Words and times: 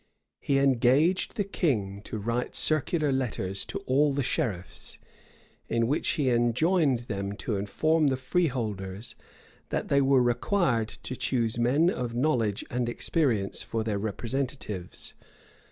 He 0.39 0.57
engaged 0.57 1.35
the 1.35 1.43
king 1.43 2.01
to 2.05 2.17
write 2.17 2.55
circular 2.55 3.11
letters 3.11 3.63
to 3.65 3.77
all 3.81 4.13
the 4.13 4.23
sheriffs, 4.23 4.97
in 5.69 5.85
which 5.85 6.13
he 6.17 6.31
enjoined 6.31 7.01
them 7.01 7.33
to 7.33 7.55
inform 7.55 8.07
the 8.07 8.17
freeholders, 8.17 9.15
that 9.69 9.89
they 9.89 10.01
were 10.01 10.23
required 10.23 10.89
to 11.03 11.15
choose 11.15 11.59
men 11.59 11.91
of 11.91 12.15
knowledge 12.15 12.65
and 12.71 12.89
experience 12.89 13.61
for 13.61 13.83
their 13.83 13.99
representatives. 13.99 15.13